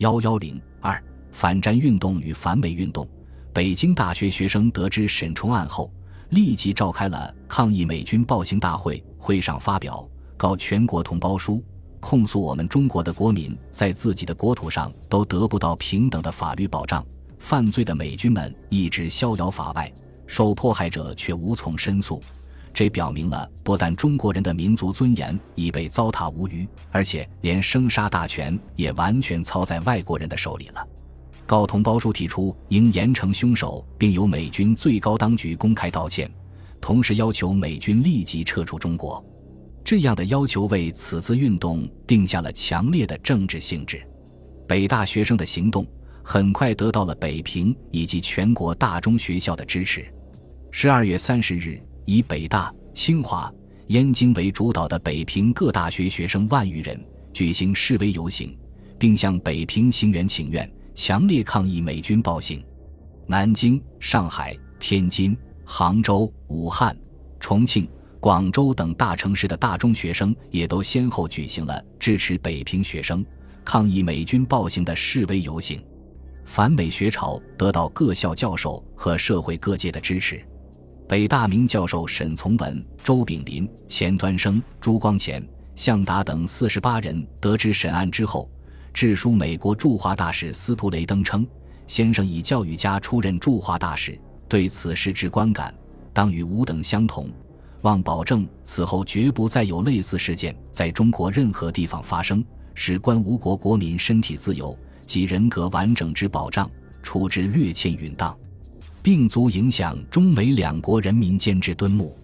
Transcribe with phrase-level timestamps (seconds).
[0.00, 0.98] 幺幺零二
[1.30, 3.06] 反战运动与反美运动。
[3.52, 5.92] 北京大学学生得知沈崇案后，
[6.30, 9.02] 立即召开了抗议美军暴行大会。
[9.18, 10.08] 会上发表
[10.38, 11.62] 告全国同胞书，
[12.00, 17.06] 控诉我们中国的国民在自己的国土上都得不到平等的法律保障，
[17.38, 19.92] 犯罪的美军们一直逍遥法外，
[20.26, 22.22] 受迫害者却无从申诉。
[22.72, 30.86] 这表明了，不但中国人的民族尊严已被糟蹋无余，而且连生杀大权也完全操在外国人的手里了。
[31.46, 36.30] 告同胞书提出应严惩凶手，并由美军最高当局公开道歉，
[36.80, 39.22] 同时要求美军立即撤出中国。
[39.84, 44.00] 这样的要求为此次运动定下了强烈的政治性质。
[44.68, 45.84] 北大学生的行动
[46.22, 50.06] 很快得到了北平以及全国大中学校的支持。
[50.70, 53.48] 十二月三十日，以北大、清华、
[53.86, 57.00] 燕京为主导的北平各大学学生万余人
[57.32, 58.58] 举行示威游行，
[58.98, 60.68] 并向北平行员请愿。
[60.92, 62.64] 强烈抗议美军暴行，
[63.28, 66.98] 南京、上海、天津、杭州、武汉、
[67.38, 73.24] 重庆、广州等大城市的大中学生也都先后举行了支持北平学生
[73.64, 75.80] 抗议美军暴行的示威游行。
[76.44, 80.44] 反美学潮得到各校教授和社会各界的支持。
[81.10, 85.44] 北大名教授沈从文、周炳林、钱端生、朱光潜、
[85.74, 88.48] 向达等四十八人得知审案之后。
[88.94, 91.44] 致书美国驻华大使司徒雷登称
[91.84, 94.16] ：“先生以教育家出任驻华大使，
[94.48, 95.74] 对此事之观感，
[96.12, 97.28] 当与吾等相同。
[97.80, 106.70] 望保证此后绝不再有类似事件在中国任何地方发生，使关吾国国民身体自由及人格完整之保障
[107.02, 108.38] 处之略欠允当，
[109.02, 112.16] 并足影响中美两国人民间之敦睦。”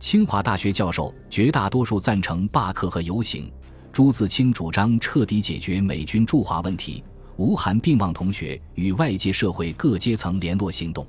[0.00, 3.50] 清华大学教授绝大多数赞成罢课和游行。
[3.92, 7.04] 朱自清主张彻底解决美军驻华问题。
[7.36, 11.06] 吴晗并望同学与外界社会各阶层联络行动。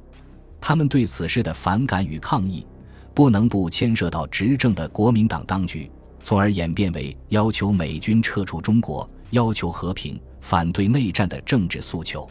[0.60, 2.66] 他们对此事的反感与抗议，
[3.14, 5.92] 不能不牵涉到执政的国民党当局，
[6.24, 12.28] 从而演变为要求美军撤出中国、要求和平、反对内战的政治诉求。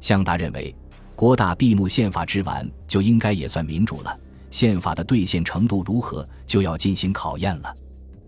[0.00, 0.74] 向达认为，
[1.14, 4.18] 国大闭幕宪法之完就应该也算民主了，
[4.50, 7.76] 宪法的兑现程度如何，就要进行考验了。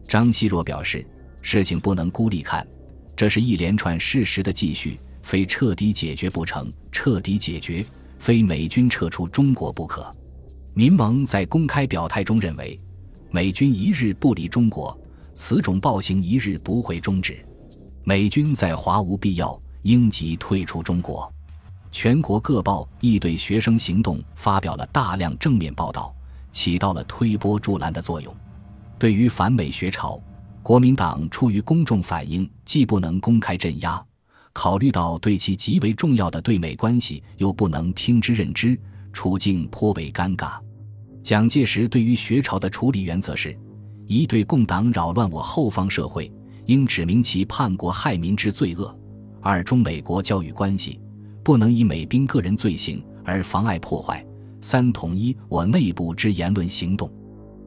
[0.06, 1.06] 张奚若表示。
[1.48, 2.66] 事情不能孤立看，
[3.14, 6.72] 这是一连串事实的继续，非彻底解决不成。
[6.90, 7.86] 彻底解决，
[8.18, 10.12] 非美军撤出中国不可。
[10.74, 12.80] 民盟在公开表态中认为，
[13.30, 14.98] 美军一日不离中国，
[15.34, 17.38] 此种暴行一日不会终止。
[18.02, 21.32] 美军在华无必要，应即退出中国。
[21.90, 26.14] 全国各报亦对学生行动发表了大量正面报道，
[26.52, 28.34] 起到了推波助澜的作用。
[28.98, 30.20] 对于反美学潮。
[30.62, 34.04] 国民党出于公众反应，既不能公开镇压，
[34.52, 38.76] 考虑到对其极为重要的对美关系，又不能听之任之，
[39.12, 40.58] 处境颇为尴尬。
[41.22, 43.56] 蒋介石对于学潮的处理原则是：
[44.08, 46.32] 一对共党扰乱我后方社会，
[46.64, 48.92] 应指明其叛国害民之罪恶；
[49.40, 51.00] 二中美国教育关系，
[51.46, 54.16] 不能以美兵个人罪行而妨碍破坏；
[54.60, 57.08] 三统一我内部之言论行动。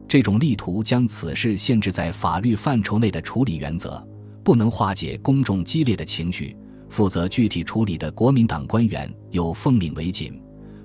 [0.06, 4.06] 这种力图将此事限制在法律范畴内的处理原则，
[4.44, 6.54] 不能化解公众激烈的情绪。
[6.90, 10.38] 负责具体处理的国民党官员又奉命为紧，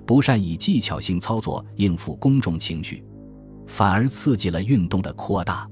[0.06, 3.04] 不善以技巧性操作应付公众情绪，
[3.66, 5.68] 反而刺激了运动的扩大。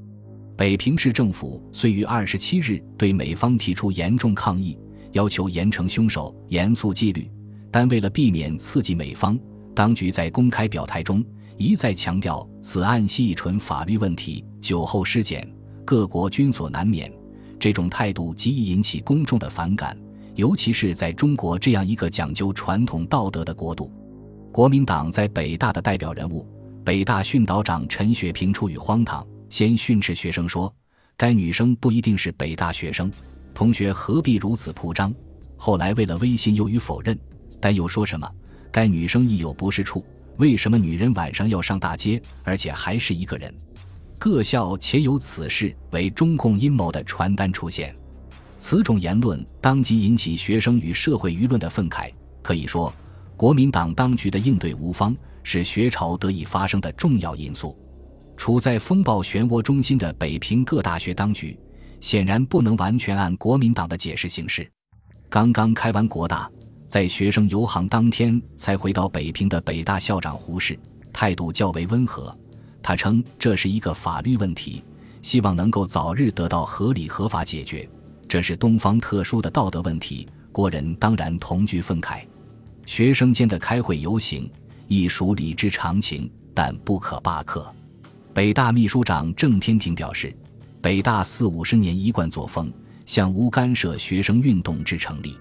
[0.59, 4.79] 北平市政府虽于二十七日对美方提出严重抗议，
[5.15, 7.29] 要求严惩凶手、严肃纪律，
[7.71, 9.39] 但为了避免刺激美方，
[9.75, 11.25] 当局在公开表态中。
[11.57, 15.49] 一再强调，此案系一纯法律问题，酒后失检，
[15.85, 17.13] 各国均所难免。
[17.61, 19.97] 这种态度极易引起公众的反感，
[20.35, 23.89] 尤其是在中国这样一个讲究传统道德的国度。
[24.51, 26.45] 国民党在北大的代表人物
[26.85, 30.75] 北大训导长陈雪平出于荒唐，先训斥学生说
[31.17, 33.13] ：“该女生不一定是北大学生，
[33.55, 35.15] 同学何必如此铺张？”
[35.57, 37.19] 后来为了威信又予否认，
[37.61, 38.29] 但又说什么
[38.71, 40.05] ：“该女生亦有不是处。”
[40.37, 43.55] 为什么女人晚上要上大街，而且还是一个人？
[44.19, 47.95] 各校且有此事为中共阴谋的传单出现，
[48.59, 52.13] 此种言论当即引起学生与社会舆论的愤慨。
[52.43, 52.93] 可以说，
[53.37, 57.79] 国民党当局的应对无方是学潮得以发生的重要因素。
[58.37, 61.57] 处在风暴漩涡中心的北平各大学当局，
[62.01, 64.69] 显然不能完全按国民党的解释行事。
[65.29, 66.51] 刚刚开完国大。
[66.87, 70.79] 在学生游行当天才回到北平的北大校长胡适
[71.13, 72.33] 态度较为温和，
[72.81, 74.85] 他称这是一个法律问题，
[75.21, 77.89] 希望能够早日得到合理合法解决。
[78.29, 82.21] 这是东方特殊的道德问题，国人当然同居愤慨。
[82.87, 84.49] 学生间的开会游行
[84.87, 87.67] 亦属礼之常情，但不可罢课。
[88.33, 90.33] 北大秘书长郑天庭表示，
[90.85, 92.71] 北大四五十年一贯作风，
[93.07, 95.35] 向无干涉学生运动之成立。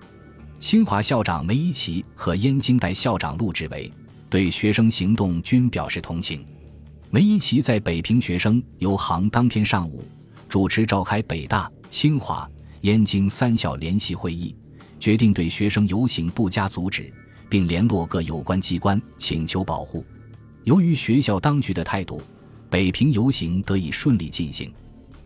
[0.58, 3.92] 清华校长梅贻琦和燕京代校长陆志伟
[4.30, 6.46] 对学生行动均表示同情。
[7.10, 10.06] 梅贻琦在北平学生游行当天上午，
[10.48, 12.50] 主持召开北大、清华、
[12.84, 14.56] 燕京三校联席会议，
[14.98, 17.14] 决定对学生游行不加阻止。
[17.50, 20.06] 并联络各有关机关请求保护。
[20.64, 22.22] 由于学校当局的态度，
[22.70, 24.72] 北平游行得以顺利进行。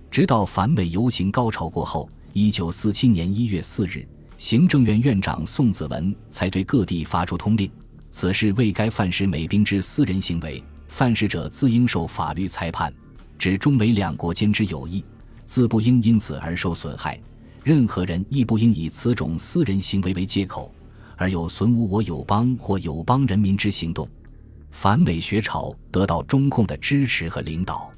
[0.09, 4.07] 直到反美游行高潮过后，一九四七年一月四日，
[4.37, 7.69] 行政院院长宋子文才对各地发出通令：
[8.09, 12.93] 此事为该犯使美兵之私人行为，犯事者自应受法律裁判。
[13.37, 15.03] 指中美两国间之友谊，
[15.45, 17.19] 自不应因此而受损害。
[17.63, 20.73] 任何人亦不应以此种私人行为为借口。
[21.19, 24.07] 而有损无我友邦或友邦人民之行动，
[24.69, 27.91] 反美学潮得到中共的支持和领导。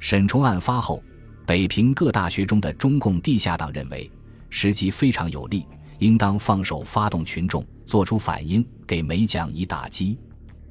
[0.00, 1.02] 沈崇案发后，
[1.46, 4.10] 北平各大学中的中共地下党认为
[4.48, 5.66] 时机非常有利，
[5.98, 10.18] 应当放手发动群众做出反应，给美蒋以打击。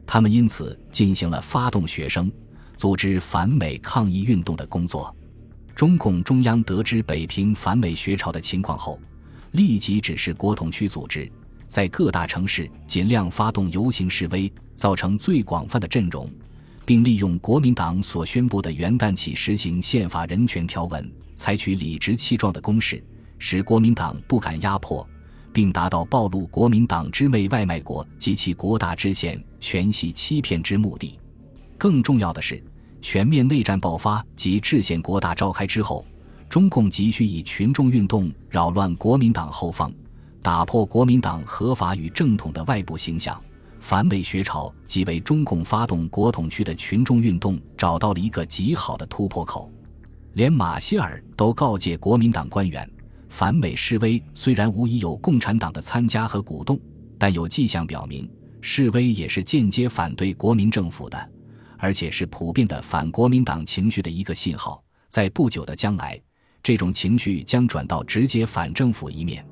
[0.06, 2.32] 他们因此进行了发动学生、
[2.76, 5.16] 组织反美抗议运动的工作。
[5.76, 9.00] 中共中央得知北平反美学潮的情况后，
[9.52, 11.32] 立即指示国统区组织。
[11.68, 16.30] 在各大城市尽量发动游行示威，造成最广泛的阵容，
[16.86, 23.04] 并利用国民党所宣布的元旦起实行宪法人权条文，采取理直气壮的攻势，
[23.38, 25.08] 使国民党不敢压迫，
[25.52, 31.20] 并达到暴露国民党之媚外卖国及其国大之嫌、全系欺骗之目的。
[31.78, 32.64] 更重要的是，
[33.02, 36.06] 全面内战爆发及制宪国大召开之后，
[36.50, 39.92] 中共急需以群众运动扰乱国民党后方。
[40.42, 43.42] 打破国民党合法与正统的外部形象，
[43.84, 49.70] 反美学潮即为中共发动国统区的群众运动找到了一个极好的突破口。
[50.36, 52.90] 连马歇尔都告诫国民党官员，
[53.28, 56.80] 反美示威虽然无疑有共产党的参加和鼓动，
[57.18, 58.28] 但有迹象表明，
[58.62, 61.30] 示威也是间接反对国民政府的，
[61.78, 64.82] 而且是普遍的反国民党情绪的一个信号。
[65.10, 66.18] 在不久的将来，
[66.64, 69.46] 这种情绪将转到直接反政府一面。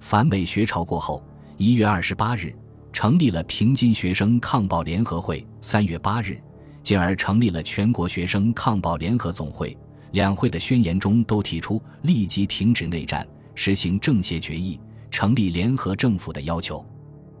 [0.00, 1.22] 反美学潮过后，
[1.58, 2.56] 一月二十八日
[2.96, 6.40] 成立了平津学生抗暴联合会，三月八日
[6.82, 9.76] 进而成立了全国学生抗暴联合总会。
[10.12, 16.82] 两会的宣言中都提出立即停止内战、实行政协决议、成立联合政府的要求，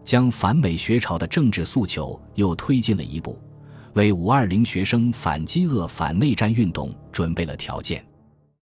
[0.04, 3.40] 将反美学潮的政治诉求又推进了一步，
[3.94, 8.04] 为五二零学生反饥饿、反内战运动准备了条件。